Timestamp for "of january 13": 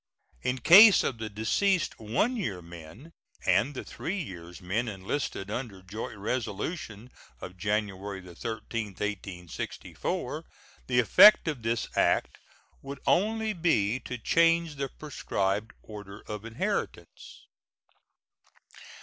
7.39-8.87